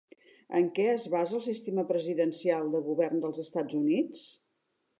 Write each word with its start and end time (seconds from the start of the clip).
En 0.59 0.63
què 0.77 0.85
es 0.93 1.05
basa 1.15 1.35
el 1.41 1.43
sistema 1.49 1.85
presidencial 1.93 2.73
de 2.77 2.83
govern 2.89 3.23
dels 3.27 3.41
Estats 3.47 3.79
Units? 3.85 4.27